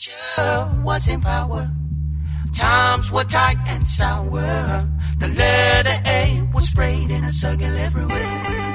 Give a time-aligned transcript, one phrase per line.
[0.00, 1.70] future was in power.
[2.54, 4.88] Times were tight and sour.
[5.18, 8.69] The letter A was sprayed in a circle everywhere.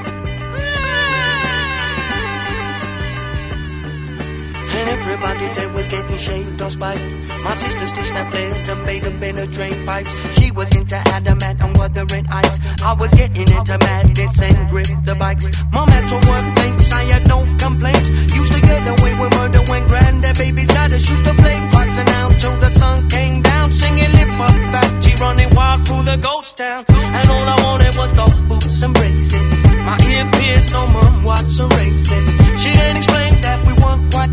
[4.86, 7.02] And everybody's head was getting shaved or spiked.
[7.44, 10.14] My sister stitched her flares and made them penetrate pipes.
[10.38, 12.60] She was into Adam Ant and Wuthering Heights.
[12.84, 15.50] I was getting into madness and grip the bikes.
[15.72, 18.10] My mental workmates, I had no complaints.
[18.36, 21.10] Used to get away with murder when granddad babies had us.
[21.10, 23.74] Used to play fighting out till the sun came down.
[23.74, 26.86] Singing lip up fat running wild through the ghost town.
[26.90, 29.48] And all I wanted was gold boots and braces.
[29.88, 32.30] My ear pierced, no mom was a racist.
[32.62, 33.15] She didn't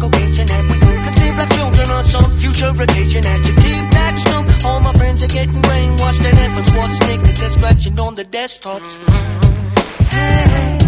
[0.01, 3.25] we weren't and we see black children on some future occasion.
[3.27, 4.65] And you keep that stum.
[4.65, 6.99] All my friends are getting brainwashed and infants watch
[7.41, 8.93] they're scratching on the desktops.
[10.11, 10.79] Hey.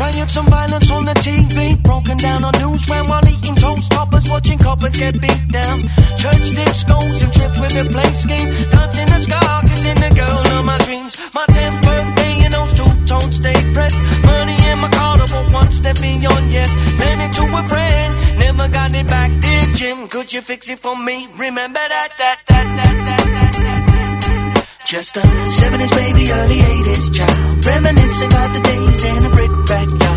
[0.00, 0.69] Riots and violence on
[1.14, 5.48] the TV, broken down on news when while eating toast, coppers watching coppers get beat
[5.50, 5.82] down.
[6.16, 10.64] Church discos and trips with the play scheme, dancing the ska, kissing the girl of
[10.64, 11.20] my dreams.
[11.34, 13.98] My 10th birthday and those two tones stay pressed.
[14.24, 16.70] Money in my car, but one step beyond yes.
[17.00, 19.30] Lend it to a friend, never got it back.
[19.40, 21.28] Dear Jim, could you fix it for me?
[21.36, 24.86] Remember that, that, that, that, that, that, that.
[24.86, 27.66] Just a 70s baby, early 80s child.
[27.66, 30.09] Reminiscing about the days in a brick backyard.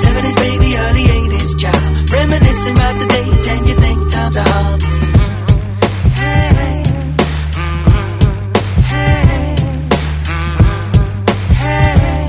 [0.00, 2.10] Just a 70s baby, early 80s child.
[2.10, 4.82] Reminiscing about the days and you think times are hard.
[6.16, 6.82] Hey,
[8.88, 9.56] hey,
[11.52, 12.28] hey.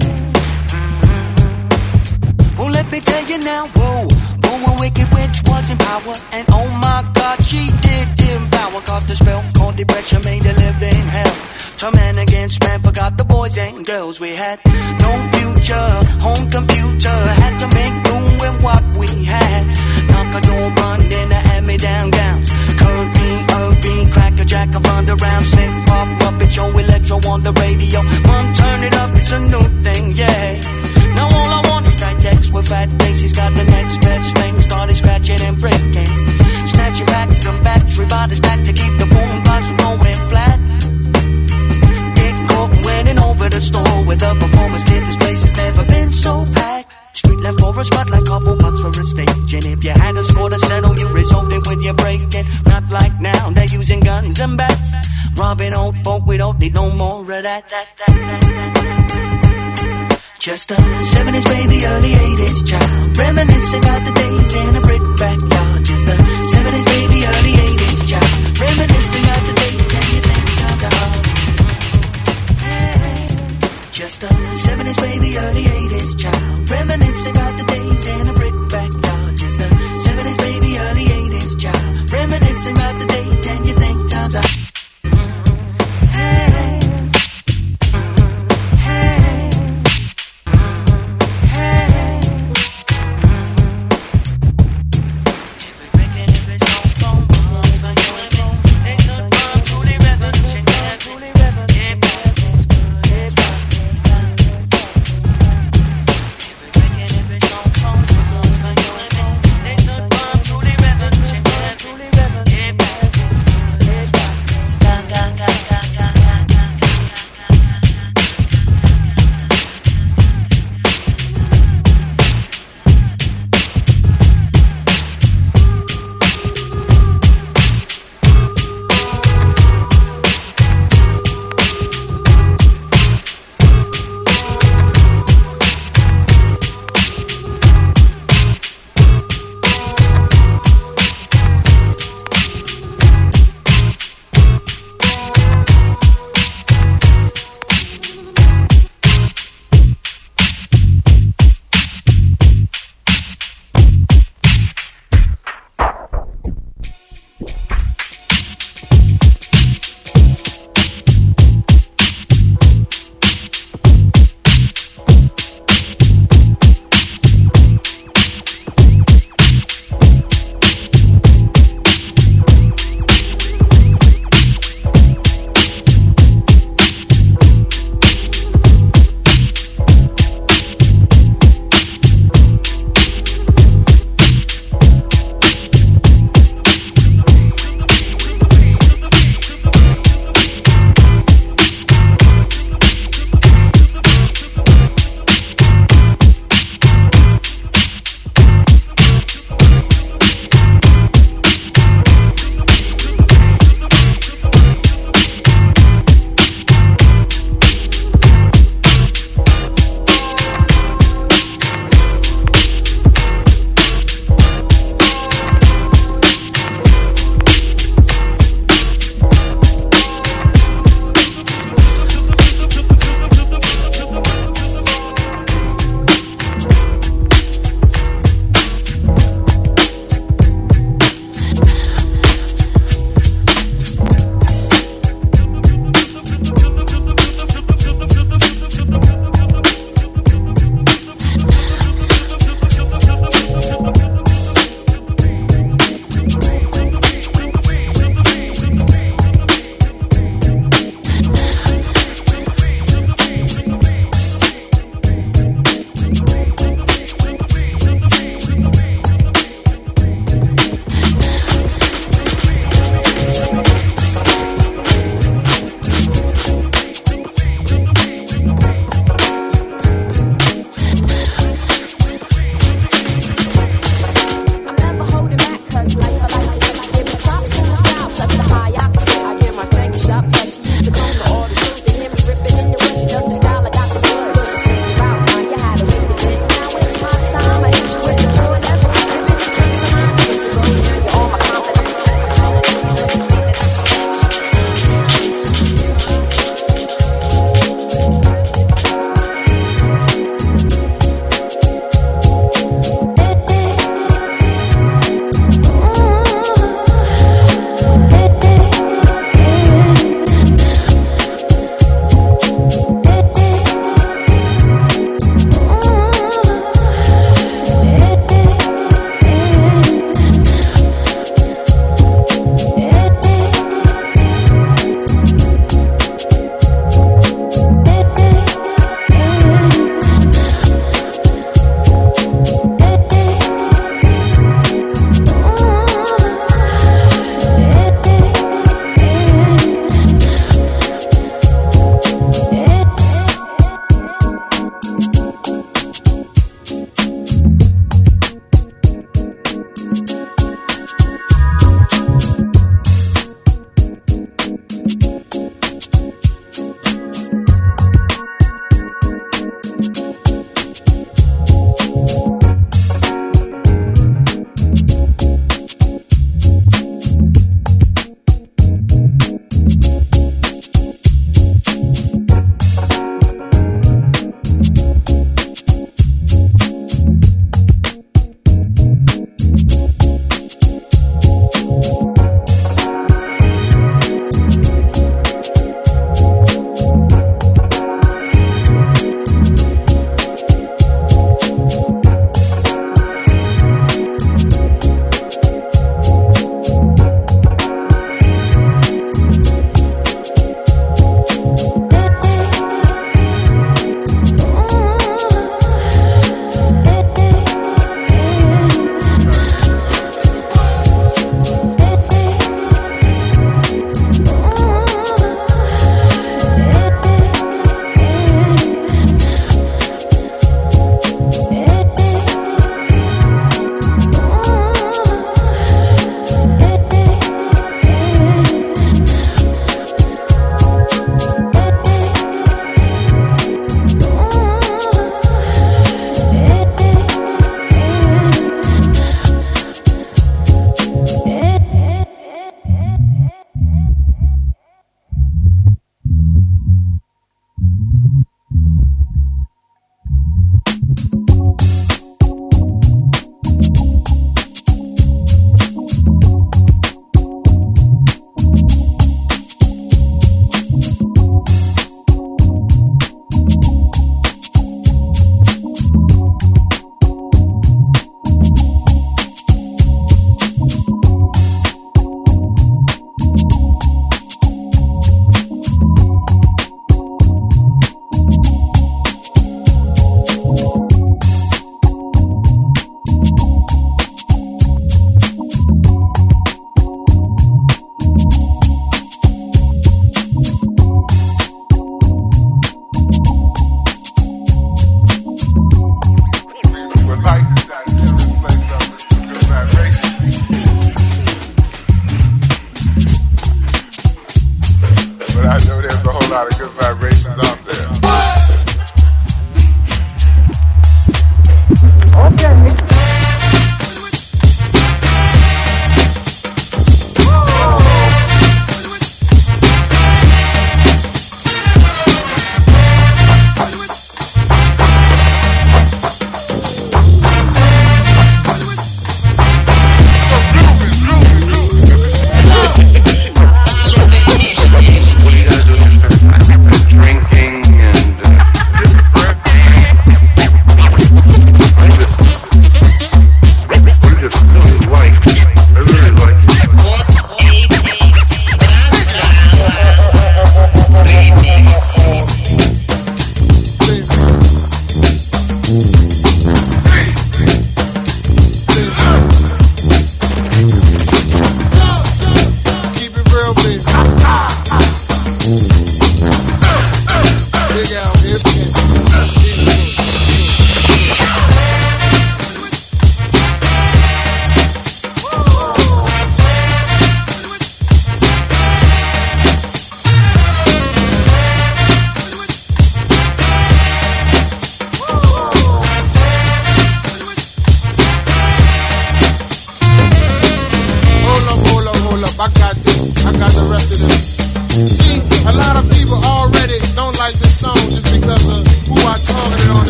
[2.58, 4.08] Well, let me tell you now, whoa.
[4.44, 6.16] Whoa, a wicked witch was in power.
[6.34, 8.82] And oh my god, she did devour.
[8.82, 11.36] Cause the spell called depression made a living hell.
[11.82, 14.60] Turn man against man, forgot the boys and girls we had.
[15.02, 15.90] No future,
[16.22, 17.18] home computer.
[17.42, 19.66] Had to make do with what we had.
[20.12, 22.52] Knock a door, run in the hand me down gowns.
[22.78, 25.46] Kirby, Irby, cracker jack around around.
[25.48, 28.04] Slip, pop, puppet show, electro on the radio.
[28.30, 30.62] Mom, turn it up, it's a new thing, yeah.
[31.16, 33.34] Now all I want is high text with fat faces.
[33.34, 34.62] Got the next best thing.
[34.62, 36.14] Started scratching and breaking.
[36.68, 40.81] Snatching back some battery by the stack to keep the boom box from going flat.
[43.02, 45.04] Winning over the store with a performance kit.
[45.04, 47.18] This place has never been so packed.
[47.18, 49.54] Street left for a spot like couple bucks for a stage.
[49.58, 52.46] And if you had a score to settle, you resolved it with your breaking.
[52.68, 54.92] Not like now, they're using guns and bats.
[55.36, 59.02] Robbing old folk, we don't need no more of that, that, that, that.
[60.38, 63.18] Just a 70s baby, early 80s child.
[63.18, 65.86] Reminiscing about the days in a brick backyard.
[65.86, 66.18] Just a
[66.54, 68.60] 70s baby, early 80s child.
[68.62, 69.81] Reminiscing about the days
[74.02, 76.72] Just a 70s baby, early 80s child.
[76.72, 79.38] Reminiscing about the days in a brick backyard.
[79.38, 79.70] Just a
[80.10, 82.12] 70s baby, early 80s child.
[82.12, 84.81] Reminiscing about the days and you think times are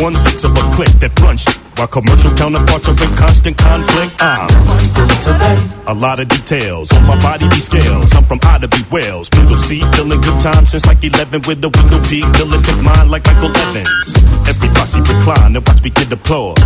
[0.00, 1.44] one sixth of a click that runs
[1.76, 4.48] while commercial counterparts are in constant conflict, I'm
[5.86, 8.14] a lot of details on my body be scales.
[8.16, 8.78] I'm from Ida B.
[8.90, 9.28] Wells.
[9.36, 12.24] Window seat, feeling good time since like 11 with the window deep.
[12.40, 14.16] Militant mine like Michael Evans.
[14.48, 16.56] Every bossy recline and watch me get applause.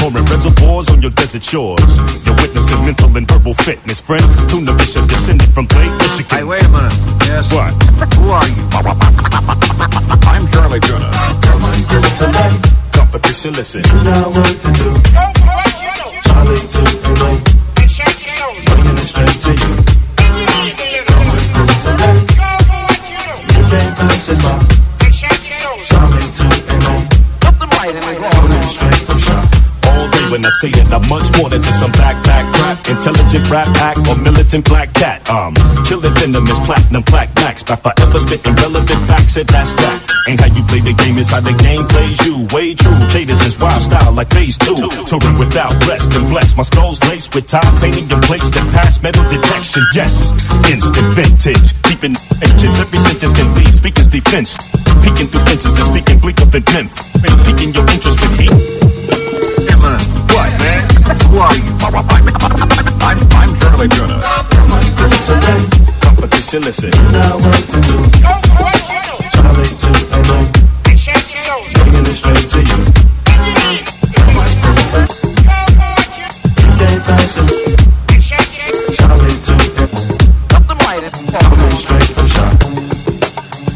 [0.00, 1.92] Pouring reservoirs on your desert shores.
[2.24, 4.00] You're witnessing mental and verbal fitness.
[4.00, 6.32] Friend, tuna fish are descended from Lake Michigan.
[6.32, 6.96] Hey, wait a minute.
[7.28, 7.52] Yes.
[7.52, 7.76] What?
[8.16, 8.64] Who are you?
[10.32, 11.12] I'm Charlie Tuna.
[13.46, 13.98] Competition, listen.
[13.98, 15.35] You got work to do.
[30.62, 32.80] That I'm much more than just some backpack crap.
[32.88, 35.20] Intelligent rap act or militant black cat.
[35.28, 35.52] Um,
[35.84, 37.62] killing venomous platinum black max.
[37.62, 40.00] By forever spitting relevant facts, and that's that.
[40.28, 42.48] Ain't how you play the game, it's how the game plays you.
[42.56, 42.96] Way true.
[43.12, 44.76] Cadence is wild style like phase two.
[45.04, 46.56] Touring without rest and blessed.
[46.56, 49.84] My skull's laced with titanium plates that pass metal detection.
[49.92, 50.32] Yes,
[50.72, 51.68] instant vintage.
[51.84, 53.74] Keeping engines, every sentence can leave.
[53.76, 54.56] Speakers defense.
[55.04, 56.88] Peeking through fences and speaking bleak up in pimp.
[57.44, 58.85] Piquing your interest with heat.
[61.36, 61.68] Who are you?
[61.84, 63.88] I'm, I'm Charlie.
[65.28, 65.60] Today,
[66.00, 66.88] Competition, listen.
[67.44, 67.96] what to do?
[69.36, 70.48] Charlie to LA,
[71.76, 72.80] bringing it straight to you.
[76.56, 78.96] You can't pass it.
[78.96, 79.52] Charlie to
[81.28, 82.48] coming straight from.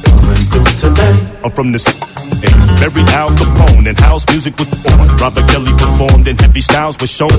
[0.09, 1.15] Coming through today.
[1.45, 2.55] I'm from the city.
[2.81, 5.09] Very Al Capone and house music was born.
[5.17, 7.31] Robert Kelly performed and heavy styles was shown.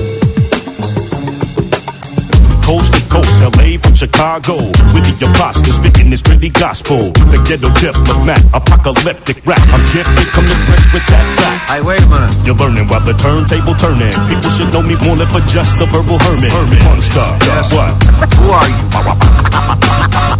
[2.62, 4.56] Coast to coast, LA from Chicago.
[4.94, 7.10] With the apostle speaking this gritty gospel.
[7.12, 9.60] The ghetto diplomat, apocalyptic rap.
[9.68, 11.70] I'm gifted, come to grips with that fact.
[11.70, 12.34] Hey, wait a minute.
[12.46, 14.14] You're learning while the turntable turning.
[14.30, 16.52] People should know me more than for just a verbal hermit.
[16.54, 17.26] Hermit, monster.
[17.44, 17.74] Yes.
[17.74, 17.92] What?
[18.38, 18.78] Who are you?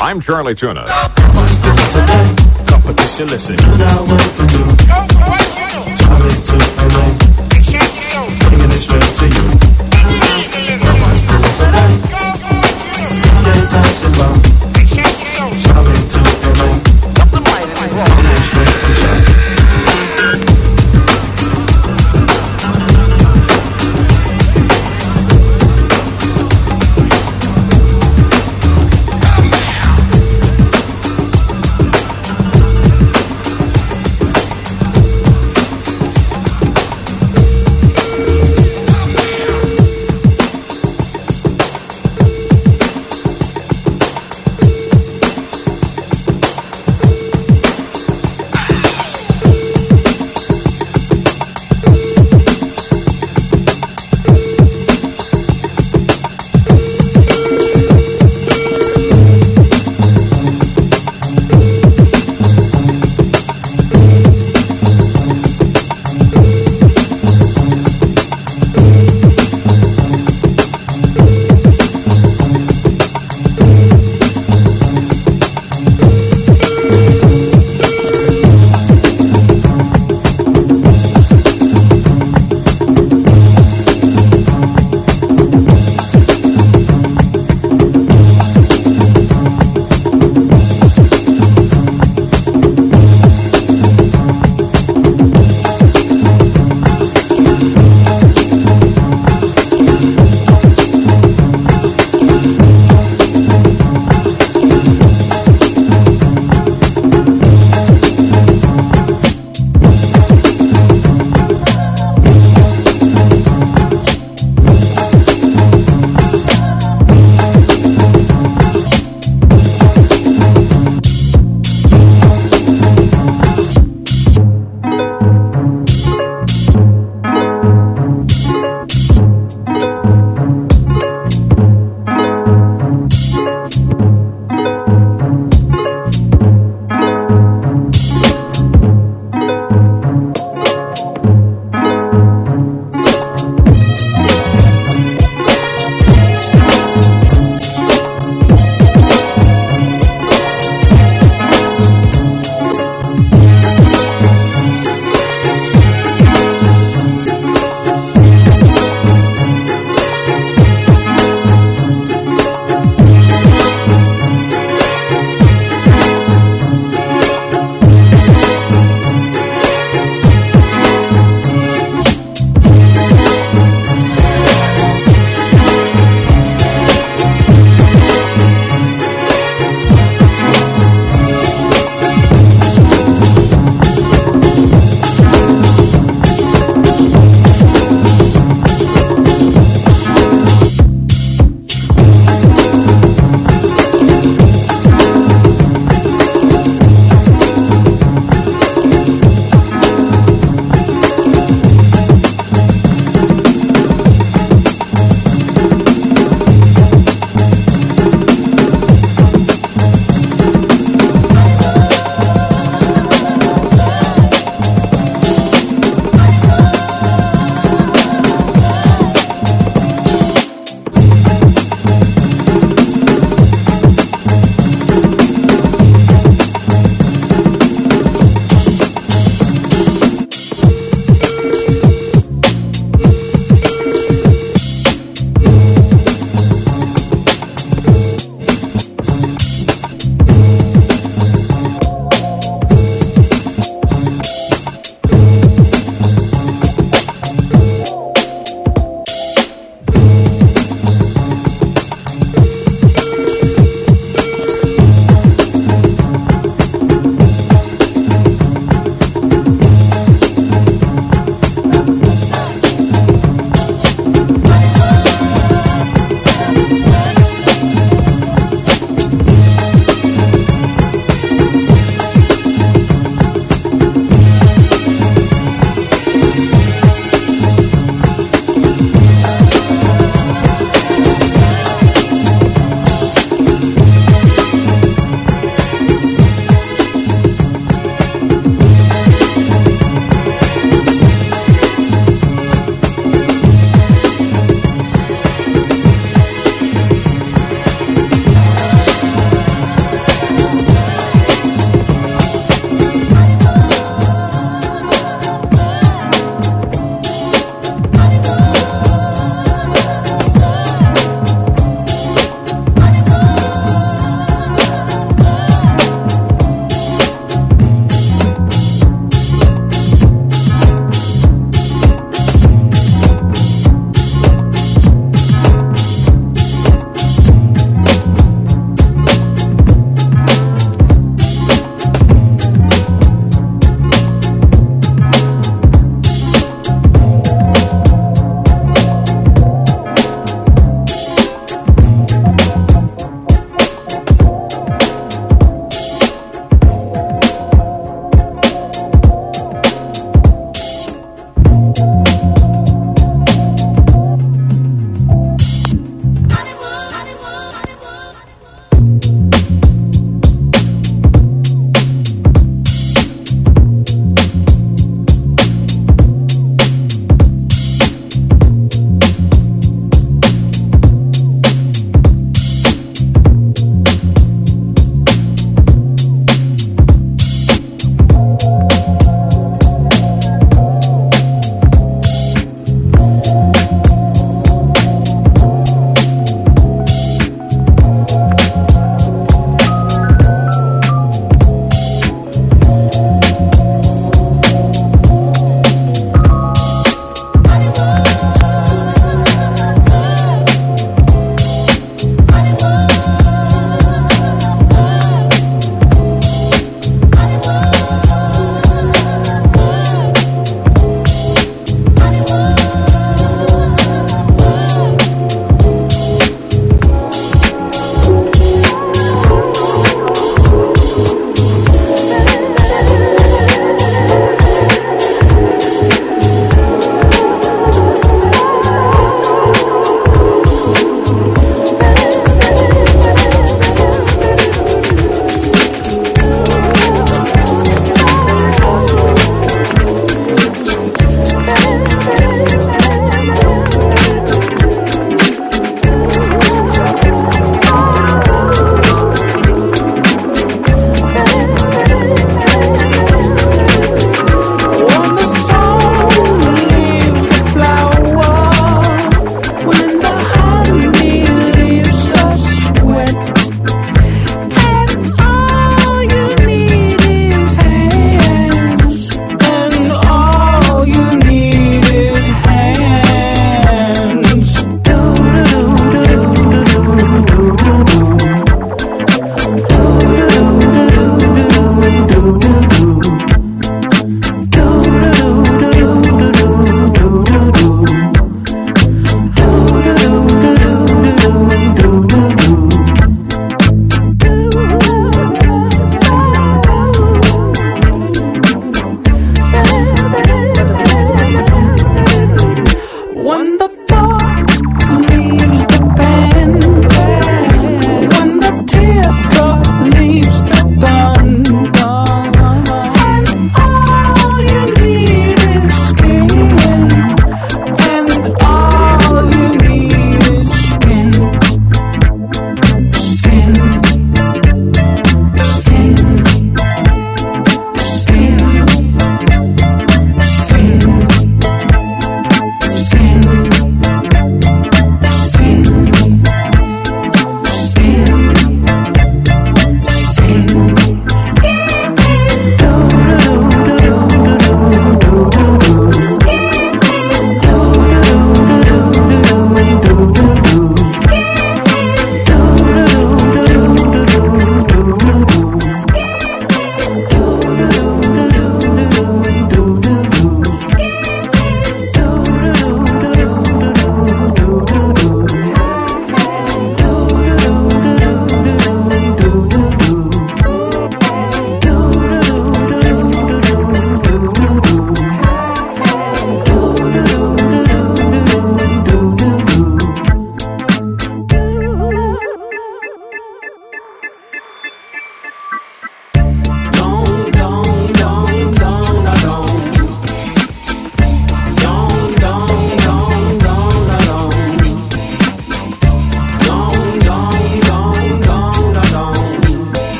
[0.06, 0.84] I'm Charlie Tuna.
[2.86, 3.56] Competition, listen.
[3.78, 4.62] now what to do?
[4.86, 7.06] Charlie to LA,
[8.48, 9.35] bringing it straight to you.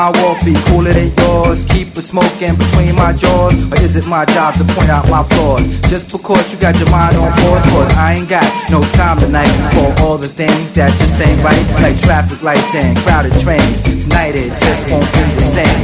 [0.00, 1.62] My walk be cooler than yours?
[1.66, 3.52] Keep a smoking between my jaws?
[3.70, 5.60] Or is it my job to point out my flaws?
[5.92, 9.52] Just because you got your mind on pause, cause I ain't got no time tonight
[9.74, 11.64] for all the things that just ain't right.
[11.84, 13.76] Like traffic lights and crowded trains.
[14.04, 15.78] Tonight it just won't be the same.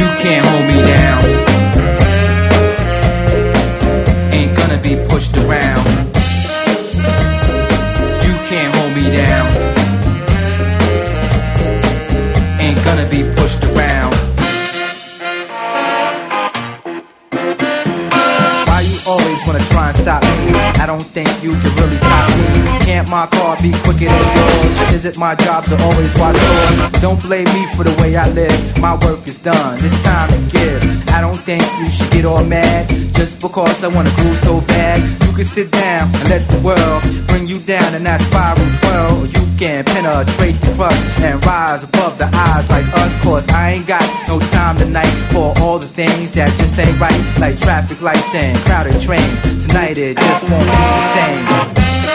[0.00, 1.20] You can't hold me down.
[4.32, 5.84] Ain't gonna be pushed around.
[8.24, 9.57] You can't hold me down.
[23.08, 24.92] My car be quicker than yours?
[24.92, 27.00] Is it my job to always watch yours?
[27.00, 28.78] Don't blame me for the way I live.
[28.78, 29.78] My work is done.
[29.80, 30.82] It's time to give.
[31.10, 35.00] I don't think you should get all mad just because I wanna groove so bad.
[35.24, 39.26] You can sit down and let the world bring you down in that spiral twirl.
[39.26, 43.12] You can penetrate the crust and rise above the eyes like us.
[43.24, 47.22] Cause I ain't got no time tonight for all the things that just ain't right.
[47.38, 49.66] Like traffic lights and crowded trains.
[49.66, 52.07] Tonight it just won't be the same.